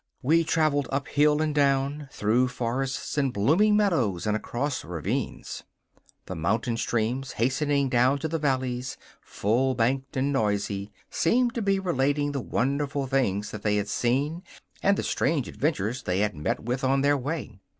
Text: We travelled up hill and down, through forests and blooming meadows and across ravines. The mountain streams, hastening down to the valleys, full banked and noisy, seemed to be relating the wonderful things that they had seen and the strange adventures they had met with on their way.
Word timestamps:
We 0.23 0.43
travelled 0.43 0.87
up 0.91 1.09
hill 1.09 1.43
and 1.43 1.53
down, 1.53 2.09
through 2.11 2.47
forests 2.47 3.19
and 3.19 3.31
blooming 3.31 3.77
meadows 3.77 4.25
and 4.25 4.35
across 4.35 4.83
ravines. 4.83 5.61
The 6.25 6.33
mountain 6.33 6.77
streams, 6.77 7.33
hastening 7.33 7.87
down 7.87 8.17
to 8.17 8.27
the 8.27 8.39
valleys, 8.39 8.97
full 9.21 9.75
banked 9.75 10.17
and 10.17 10.33
noisy, 10.33 10.91
seemed 11.11 11.53
to 11.53 11.61
be 11.61 11.77
relating 11.77 12.31
the 12.31 12.41
wonderful 12.41 13.05
things 13.05 13.51
that 13.51 13.61
they 13.61 13.75
had 13.75 13.89
seen 13.89 14.41
and 14.81 14.97
the 14.97 15.03
strange 15.03 15.47
adventures 15.47 16.01
they 16.01 16.21
had 16.21 16.33
met 16.35 16.61
with 16.63 16.83
on 16.83 17.01
their 17.01 17.15
way. 17.15 17.59